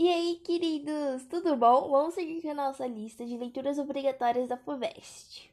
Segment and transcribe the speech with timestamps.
[0.00, 1.90] E aí, queridos, tudo bom?
[1.90, 5.50] Vamos seguir com a nossa lista de leituras obrigatórias da FUVEST.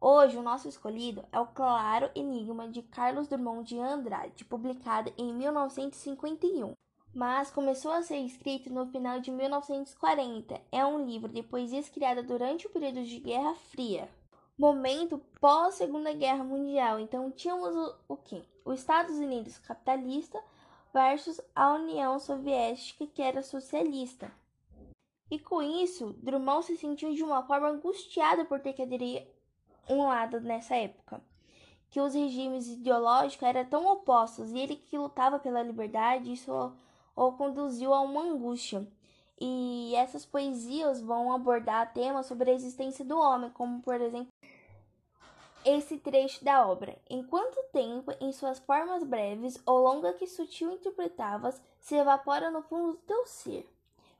[0.00, 5.34] Hoje, o nosso escolhido é o Claro Enigma de Carlos Drummond de Andrade, publicado em
[5.34, 6.72] 1951,
[7.14, 10.58] mas começou a ser escrito no final de 1940.
[10.72, 14.08] É um livro de poesias criada durante o período de Guerra Fria
[14.58, 16.98] momento pós Segunda Guerra Mundial.
[16.98, 18.42] Então tínhamos o, o quê?
[18.64, 20.42] Os Estados Unidos capitalista
[20.92, 24.30] versus a União Soviética que era socialista.
[25.30, 29.26] E com isso, Drummond se sentiu de uma forma angustiado por ter que aderir
[29.88, 31.20] um lado nessa época,
[31.90, 36.72] que os regimes ideológicos eram tão opostos e ele que lutava pela liberdade, isso
[37.14, 38.86] o conduziu a uma angústia.
[39.38, 44.28] E essas poesias vão abordar temas sobre a existência do homem, como por exemplo
[45.66, 46.96] esse trecho da obra.
[47.10, 52.62] Enquanto o tempo, em suas formas breves ou longa que sutil interpretavas, se evapora no
[52.62, 53.68] fundo do teu ser.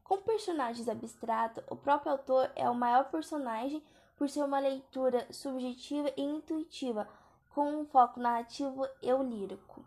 [0.03, 3.83] Com personagens abstratos, o próprio autor é o maior personagem
[4.17, 7.09] por ser uma leitura subjetiva e intuitiva,
[7.55, 9.85] com um foco narrativo e lírico.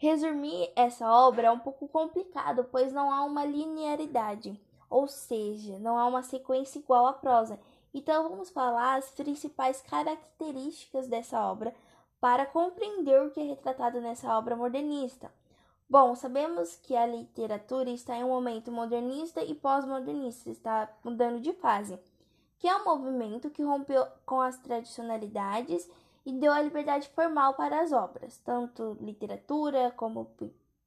[0.00, 5.98] Resumir essa obra é um pouco complicado, pois não há uma linearidade, ou seja, não
[5.98, 7.60] há uma sequência igual à prosa.
[7.92, 11.74] Então vamos falar as principais características dessa obra
[12.18, 15.30] para compreender o que é retratado nessa obra modernista.
[15.86, 21.52] Bom, sabemos que a literatura está em um momento modernista e pós-modernista, está mudando de
[21.52, 21.98] fase,
[22.58, 25.86] que é um movimento que rompeu com as tradicionalidades
[26.24, 30.30] e deu a liberdade formal para as obras, tanto literatura como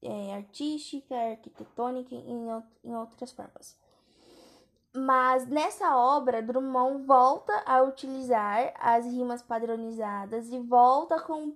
[0.01, 2.47] é, artística, arquitetônica e em,
[2.83, 3.77] em outras formas.
[4.95, 11.53] Mas nessa obra, Drummond volta a utilizar as rimas padronizadas e volta com o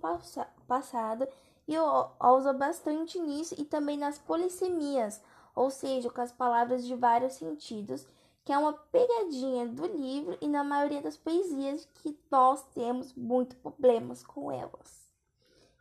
[0.66, 1.28] passado
[1.68, 5.22] e usa bastante nisso e também nas polissemias,
[5.54, 8.04] ou seja, com as palavras de vários sentidos
[8.48, 13.54] que é uma pegadinha do livro e na maioria das poesias que nós temos muito
[13.56, 15.12] problemas com elas.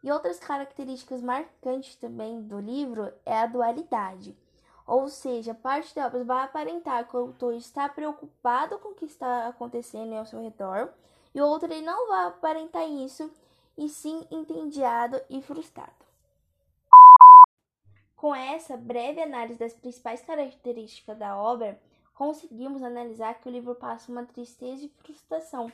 [0.04, 4.38] E outras características marcantes também do livro é a dualidade,
[4.86, 9.06] ou seja, parte da obra vai aparentar que o autor está preocupado com o que
[9.06, 10.90] está acontecendo ao seu redor,
[11.34, 13.32] e outra ele não vai aparentar isso,
[13.78, 16.06] e sim entediado e frustrado.
[18.18, 21.80] Com essa breve análise das principais características da obra,
[22.18, 25.72] conseguimos analisar que o livro passa uma tristeza e frustração,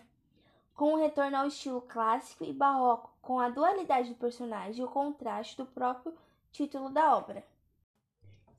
[0.75, 4.91] com um retorno ao estilo clássico e barroco, com a dualidade do personagem e o
[4.91, 6.13] contraste do próprio
[6.51, 7.45] título da obra,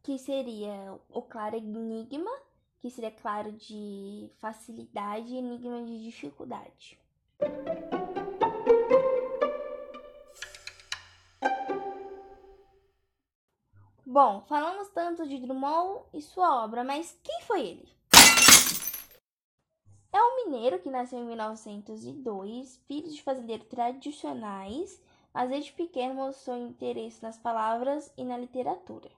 [0.03, 2.31] que seria o claro enigma,
[2.81, 6.99] que seria claro de facilidade e enigma de dificuldade.
[14.07, 17.89] Bom, falamos tanto de Drummond e sua obra, mas quem foi ele?
[20.13, 26.55] É um mineiro que nasceu em 1902, filho de fazendeiros tradicionais, mas desde pequeno mostrou
[26.59, 29.11] interesse nas palavras e na literatura.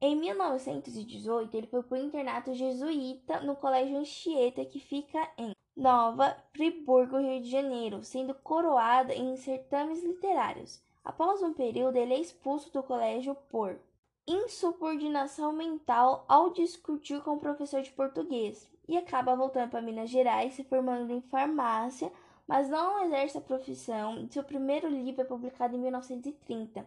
[0.00, 6.36] Em 1918, ele foi para o internato jesuíta no Colégio Anchieta, que fica em Nova
[6.52, 10.80] Friburgo, Rio de Janeiro, sendo coroado em certames literários.
[11.04, 13.78] Após um período, ele é expulso do colégio por
[14.26, 20.54] insubordinação mental ao discutir com o professor de português e acaba voltando para Minas Gerais,
[20.54, 22.12] se formando em farmácia,
[22.46, 24.26] mas não exerce a profissão.
[24.30, 26.84] Seu primeiro livro é publicado em 1930.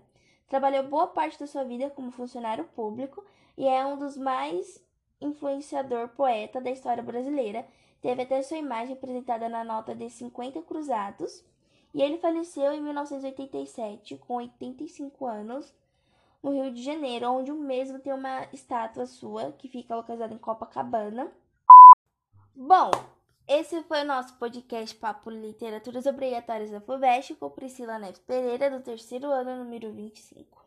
[0.47, 3.25] Trabalhou boa parte da sua vida como funcionário público
[3.57, 4.83] e é um dos mais
[5.21, 7.65] influenciador poeta da história brasileira.
[8.01, 11.43] Teve até sua imagem apresentada na nota de 50 cruzados.
[11.93, 15.73] E ele faleceu em 1987, com 85 anos,
[16.41, 20.37] no Rio de Janeiro, onde o mesmo tem uma estátua sua que fica localizada em
[20.37, 21.31] Copacabana.
[22.55, 22.91] Bom,
[23.47, 28.81] esse foi o nosso podcast Papo Literaturas Obrigatórias da FUVEST com Priscila Neves Pereira, do
[28.81, 30.62] terceiro ano, número 25.